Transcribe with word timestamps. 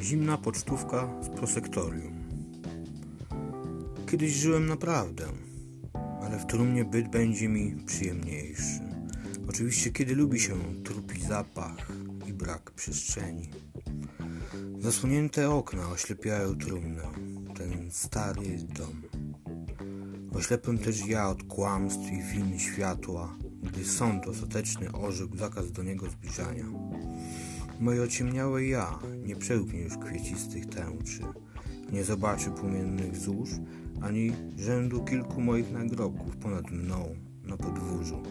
Zimna 0.00 0.38
pocztówka 0.38 1.08
z 1.22 1.28
prosektorium. 1.28 2.28
Kiedyś 4.10 4.32
żyłem 4.32 4.66
naprawdę, 4.66 5.24
ale 6.22 6.38
w 6.38 6.46
trumnie 6.46 6.84
byt 6.84 7.08
będzie 7.08 7.48
mi 7.48 7.76
przyjemniejszy. 7.86 8.80
Oczywiście, 9.48 9.90
kiedy 9.92 10.14
lubi 10.14 10.40
się 10.40 10.54
trupi 10.84 11.20
zapach 11.20 11.92
i 12.26 12.32
brak 12.32 12.70
przestrzeni. 12.70 13.50
Zasłonięte 14.78 15.50
okna 15.50 15.88
oślepiają 15.88 16.58
trumnę, 16.58 17.02
ten 17.56 17.90
stary 17.90 18.58
dom. 18.78 19.02
Oślepłem 20.34 20.78
też 20.78 21.06
ja 21.06 21.28
od 21.28 21.42
kłamstw 21.42 22.12
i 22.12 22.22
win 22.22 22.58
światła, 22.58 23.36
gdy 23.62 23.84
sąd 23.84 24.26
ostateczny 24.26 24.92
orzekł 24.92 25.36
zakaz 25.36 25.72
do 25.72 25.82
niego 25.82 26.10
zbliżania. 26.10 26.64
Moje 27.80 28.02
ociemniałe 28.02 28.64
ja 28.64 28.98
nie 29.26 29.36
przełknie 29.36 29.80
już 29.80 29.98
kwiecistych 29.98 30.66
tęczy, 30.66 31.22
nie 31.92 32.04
zobaczy 32.04 32.50
płomiennych 32.50 33.16
złóż, 33.16 33.50
ani 34.00 34.32
rzędu 34.56 35.04
kilku 35.04 35.40
moich 35.40 35.72
nagrobków 35.72 36.36
ponad 36.36 36.70
mną 36.70 37.16
na 37.44 37.56
podwórzu, 37.56 38.22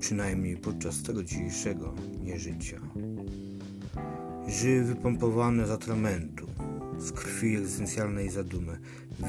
przynajmniej 0.00 0.56
podczas 0.56 1.02
tego 1.02 1.22
dzisiejszego 1.22 1.94
nieżycia. 2.24 2.80
Żyły 4.48 4.84
wypompowane 4.84 5.66
z 5.66 5.70
atramentu, 5.70 6.46
z 6.98 7.12
krwi 7.12 7.56
egzystencjalnej 7.56 8.30
zadumy, 8.30 8.78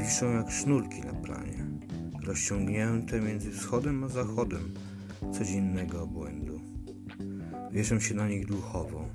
wiszą 0.04 0.32
jak 0.32 0.52
sznurki 0.52 1.02
na 1.02 1.14
planie, 1.14 1.66
rozciągnięte 2.24 3.22
między 3.22 3.52
wschodem 3.52 4.04
a 4.04 4.08
zachodem 4.08 4.74
codziennego 5.34 6.04
obłędu. 6.04 6.62
Wieszam 7.71 8.02
się 8.02 8.16
na 8.16 8.27
nich 8.27 8.46
duchowo, 8.46 9.05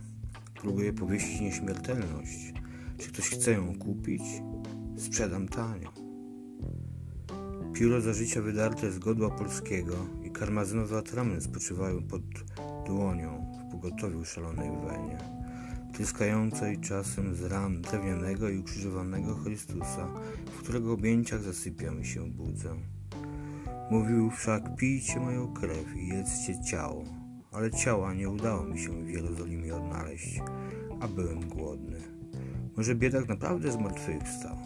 próbuję 0.62 0.92
powieścić 0.92 1.40
nieśmiertelność. 1.40 2.52
Czy 2.98 3.08
ktoś 3.08 3.28
chce 3.28 3.52
ją 3.52 3.78
kupić? 3.78 4.22
Sprzedam 4.96 5.48
tanio. 5.48 5.92
Pióro 7.72 8.00
za 8.00 8.12
życia 8.12 8.42
wydarte 8.42 8.92
z 8.92 8.98
godła 8.98 9.30
polskiego 9.30 9.94
i 10.24 10.30
karmazynowy 10.30 10.96
atrament 10.96 11.44
spoczywają 11.44 12.02
pod 12.02 12.22
dłonią 12.86 13.52
w 13.68 13.70
pogotowiu 13.70 14.24
szalonej 14.24 14.70
wenie, 14.70 15.18
tryskającej 15.94 16.80
czasem 16.80 17.34
z 17.34 17.42
ran 17.42 17.82
drewnianego 17.82 18.48
i 18.48 18.58
ukrzyżowanego 18.58 19.34
Chrystusa, 19.34 20.08
w 20.46 20.62
którego 20.62 20.92
objęciach 20.92 21.42
zasypiam 21.42 22.00
i 22.00 22.04
się 22.04 22.30
budzę. 22.30 22.74
Mówił 23.90 24.30
wszak, 24.30 24.76
pijcie 24.76 25.20
moją 25.20 25.54
krew 25.54 25.96
i 25.96 26.08
jedzcie 26.08 26.64
ciało, 26.64 27.04
ale 27.52 27.70
ciała 27.70 28.14
nie 28.14 28.28
udało 28.28 28.64
mi 28.64 28.78
się 28.78 29.04
w 29.04 29.08
Jerozolimie 29.08 29.74
odnaleźć, 29.74 30.40
a 31.00 31.08
byłem 31.08 31.48
głodny. 31.48 32.00
Może 32.76 32.94
biedak 32.94 33.28
naprawdę 33.28 33.72
zmartwychwstał? 33.72 34.56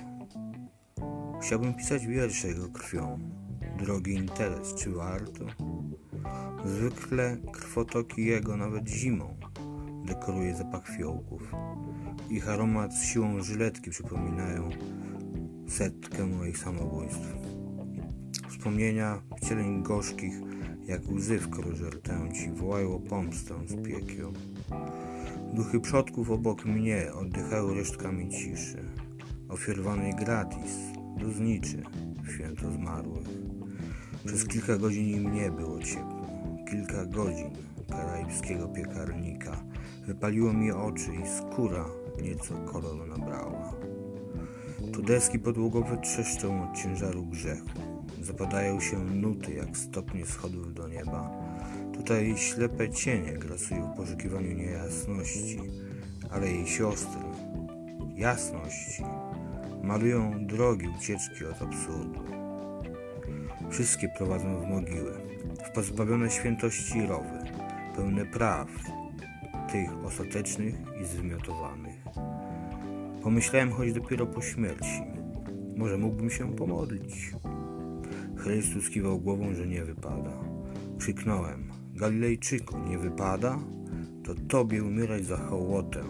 Chciałbym 1.43 1.75
pisać 1.75 2.07
wiersze 2.07 2.49
jego 2.49 2.69
krwią. 2.69 3.19
Drogi 3.79 4.15
interes, 4.15 4.75
czy 4.75 4.91
warto? 4.91 5.45
Zwykle 6.65 7.37
krwotoki 7.53 8.25
jego 8.25 8.57
nawet 8.57 8.89
zimą 8.89 9.37
dekoruje 10.07 10.57
zapach 10.57 10.89
fiołków. 10.89 11.43
Ich 12.31 12.49
aromat 12.49 12.95
z 12.95 13.05
siłą 13.05 13.43
żyletki 13.43 13.91
przypominają 13.91 14.71
setkę 15.69 16.27
moich 16.27 16.59
samobójstw. 16.59 17.37
Wspomnienia 18.49 19.23
wcieleń 19.43 19.83
gorzkich, 19.83 20.35
jak 20.87 21.13
łzy 21.13 21.39
w 21.39 21.51
korze 21.51 21.91
rtęci, 21.91 22.51
wołają 22.51 22.95
o 22.95 23.01
pomstę 23.01 23.55
z 23.67 23.87
piekieł. 23.87 24.33
Duchy 25.53 25.81
przodków 25.81 26.31
obok 26.31 26.65
mnie 26.65 27.13
oddychają 27.15 27.75
resztkami 27.75 28.29
ciszy, 28.29 28.85
ofiarowanej 29.49 30.15
gratis, 30.15 30.77
dozniczy, 31.17 31.83
święto 32.35 32.73
zmarłych. 32.73 33.27
Przez 34.25 34.47
kilka 34.49 34.77
godzin 34.77 35.07
im 35.07 35.35
nie 35.35 35.51
było 35.51 35.83
ciepło. 35.83 36.27
Kilka 36.71 37.07
godzin 37.07 37.51
karaibskiego 37.91 38.69
piekarnika 38.69 39.57
wypaliło 40.07 40.53
mi 40.53 40.73
oczy 40.73 41.11
i 41.15 41.29
skóra 41.39 41.85
nieco 42.23 42.55
koloru 42.55 43.07
nabrała. 43.07 43.73
Tu 44.93 45.03
deski 45.03 45.39
podłogowe 45.39 45.99
trzeszczą 46.03 46.71
od 46.71 46.77
ciężaru 46.77 47.27
grzechu. 47.27 47.96
Zapadają 48.23 48.81
się 48.81 48.99
nuty 48.99 49.55
jak 49.55 49.77
stopnie 49.77 50.27
schodów 50.27 50.75
do 50.75 50.89
nieba. 50.89 51.31
Tutaj 51.93 52.35
ślepe 52.37 52.91
cienie 52.91 53.33
grasują 53.33 53.93
w 53.93 53.97
poszukiwaniu 53.97 54.53
niejasności, 54.53 55.61
ale 56.31 56.51
jej 56.51 56.67
siostry, 56.67 57.21
jasności, 58.15 59.03
malują 59.83 60.47
drogi 60.47 60.87
ucieczki 60.99 61.45
od 61.45 61.63
absurdu. 61.63 62.21
Wszystkie 63.71 64.09
prowadzą 64.09 64.61
w 64.61 64.67
mogiły, 64.67 65.13
w 65.69 65.71
pozbawione 65.75 66.31
świętości 66.31 67.07
rowy, 67.07 67.39
pełne 67.97 68.27
praw, 68.27 68.69
tych 69.73 70.05
ostatecznych 70.05 70.75
i 71.03 71.05
zwymiotowanych. 71.05 71.97
Pomyślałem 73.23 73.73
choć 73.73 73.93
dopiero 73.93 74.27
po 74.27 74.43
śmierci, 74.43 75.03
może 75.77 75.99
mógłbym 75.99 76.31
się 76.31 76.57
pomodlić. 76.57 77.33
Chrystus 78.47 78.91
kiwał 78.91 79.21
głową, 79.21 79.55
że 79.55 79.67
nie 79.67 79.85
wypada. 79.85 80.33
Krzyknąłem, 80.99 81.71
Galilejczyku, 81.95 82.79
nie 82.79 82.99
wypada? 82.99 83.59
To 84.25 84.35
tobie 84.35 84.85
umierać 84.85 85.25
za 85.25 85.37
hołotę. 85.37 86.05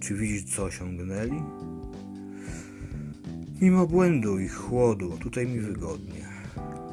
Czy 0.00 0.14
widzisz, 0.14 0.44
co 0.44 0.64
osiągnęli? 0.64 1.42
Mimo 3.60 3.86
błędu 3.86 4.38
i 4.38 4.48
chłodu, 4.48 5.18
tutaj 5.18 5.46
mi 5.46 5.60
wygodnie. 5.60 6.28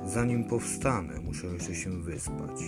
Zanim 0.06 0.44
powstanę, 0.44 1.20
muszę 1.20 1.48
jeszcze 1.48 1.76
się 1.76 2.02
wyspać. 2.02 2.62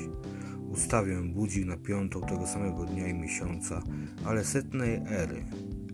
Ustawię 0.72 1.22
budzik 1.22 1.66
na 1.66 1.78
piątą 1.78 2.22
tego 2.22 2.47
samego 2.47 2.85
dnia 2.85 3.07
i 3.07 3.13
miesiąca, 3.13 3.81
ale 4.25 4.46
setnej 4.46 4.96
ery, 4.96 5.46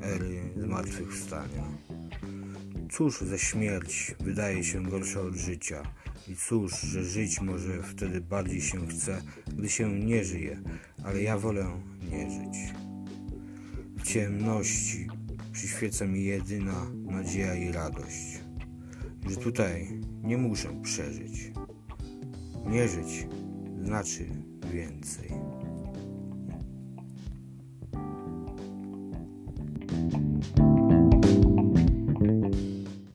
ery 0.02 0.42
zmartwychwstania. 0.58 1.64
Cóż 2.90 3.22
za 3.22 3.38
śmierć 3.38 4.16
wydaje 4.20 4.64
się 4.64 4.84
gorsza 4.84 5.22
od 5.22 5.36
życia 5.36 5.84
i 6.28 6.36
cóż, 6.36 6.82
że 6.82 7.04
żyć 7.04 7.42
może 7.42 7.84
wtedy 7.84 8.22
bardziej 8.22 8.62
się 8.62 8.88
chce, 8.88 9.22
gdy 9.58 9.70
się 9.70 9.94
nie 10.00 10.24
żyje, 10.24 10.62
ale 11.04 11.22
ja 11.22 11.38
wolę 11.38 11.82
nie 12.12 12.32
żyć. 12.32 12.74
W 13.98 14.04
ciemności 14.04 15.08
przyświeca 15.52 16.06
mi 16.06 16.24
jedyna 16.24 16.86
nadzieja 16.94 17.56
i 17.56 17.72
radość, 17.72 18.40
że 19.30 19.36
tutaj 19.36 20.02
nie 20.24 20.38
muszę 20.38 20.82
przeżyć. 20.84 21.52
Nie 22.66 22.88
żyć 22.88 23.28
znaczy 23.84 24.26
więcej. 24.74 25.49